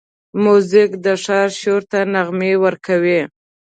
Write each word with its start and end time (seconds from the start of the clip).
موزیک 0.43 0.91
د 1.05 1.07
ښار 1.23 1.49
شور 1.61 1.81
ته 1.91 1.99
نغمه 2.13 2.51
ورکوي. 2.63 3.21